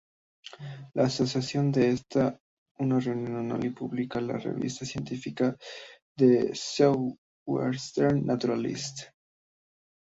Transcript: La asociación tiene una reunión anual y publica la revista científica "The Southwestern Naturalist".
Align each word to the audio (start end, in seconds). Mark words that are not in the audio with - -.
La 0.95 1.03
asociación 1.03 1.71
tiene 1.71 1.95
una 2.79 2.99
reunión 2.99 3.35
anual 3.35 3.63
y 3.65 3.69
publica 3.69 4.19
la 4.19 4.35
revista 4.39 4.83
científica 4.83 5.55
"The 6.17 6.55
Southwestern 6.55 8.25
Naturalist". 8.25 9.01